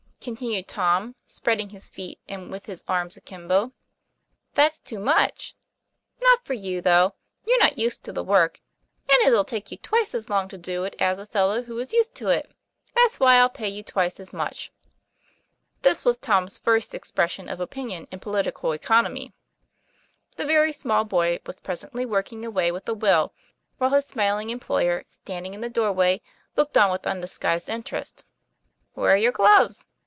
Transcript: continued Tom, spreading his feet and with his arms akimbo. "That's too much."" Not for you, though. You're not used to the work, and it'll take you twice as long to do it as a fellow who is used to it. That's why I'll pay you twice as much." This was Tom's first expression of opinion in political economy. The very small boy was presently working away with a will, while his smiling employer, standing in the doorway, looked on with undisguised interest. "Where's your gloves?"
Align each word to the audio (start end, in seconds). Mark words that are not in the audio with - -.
continued 0.23 0.67
Tom, 0.67 1.15
spreading 1.25 1.69
his 1.69 1.89
feet 1.89 2.19
and 2.29 2.51
with 2.51 2.67
his 2.67 2.83
arms 2.87 3.17
akimbo. 3.17 3.71
"That's 4.53 4.77
too 4.77 4.99
much."" 4.99 5.55
Not 6.21 6.45
for 6.45 6.53
you, 6.53 6.79
though. 6.79 7.15
You're 7.43 7.57
not 7.57 7.79
used 7.79 8.03
to 8.03 8.11
the 8.13 8.23
work, 8.23 8.61
and 9.11 9.19
it'll 9.23 9.43
take 9.43 9.71
you 9.71 9.77
twice 9.77 10.13
as 10.13 10.29
long 10.29 10.47
to 10.49 10.59
do 10.59 10.83
it 10.83 10.95
as 10.99 11.17
a 11.17 11.25
fellow 11.25 11.63
who 11.63 11.79
is 11.79 11.91
used 11.91 12.13
to 12.17 12.27
it. 12.27 12.51
That's 12.93 13.19
why 13.19 13.37
I'll 13.37 13.49
pay 13.49 13.67
you 13.67 13.81
twice 13.81 14.19
as 14.19 14.31
much." 14.31 14.71
This 15.81 16.05
was 16.05 16.17
Tom's 16.17 16.59
first 16.59 16.93
expression 16.93 17.49
of 17.49 17.59
opinion 17.59 18.07
in 18.11 18.19
political 18.19 18.73
economy. 18.73 19.33
The 20.35 20.45
very 20.45 20.71
small 20.71 21.03
boy 21.03 21.39
was 21.47 21.55
presently 21.61 22.05
working 22.05 22.45
away 22.45 22.71
with 22.71 22.87
a 22.87 22.93
will, 22.93 23.33
while 23.79 23.89
his 23.89 24.05
smiling 24.05 24.51
employer, 24.51 25.03
standing 25.07 25.55
in 25.55 25.61
the 25.61 25.67
doorway, 25.67 26.21
looked 26.55 26.77
on 26.77 26.91
with 26.91 27.07
undisguised 27.07 27.69
interest. 27.69 28.23
"Where's 28.93 29.23
your 29.23 29.31
gloves?" 29.31 29.87